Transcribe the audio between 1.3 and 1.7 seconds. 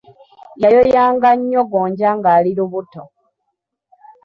nnyo